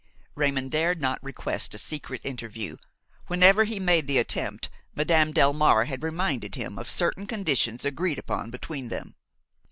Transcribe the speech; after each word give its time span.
Raymon 0.33 0.67
dared 0.67 0.99
not 0.99 1.21
request 1.23 1.75
a 1.75 1.77
secret 1.77 2.21
interview; 2.23 2.77
whenever 3.27 3.65
he 3.65 3.75
had 3.75 3.83
made 3.83 4.07
the 4.07 4.17
attempt, 4.17 4.71
Madame 4.95 5.31
Delmare 5.31 5.85
had 5.85 6.01
reminded 6.01 6.55
him 6.55 6.79
of 6.79 6.89
certain 6.89 7.27
conditions 7.27 7.85
agreed 7.85 8.17
upon 8.17 8.49
between 8.49 8.89
them. 8.89 9.13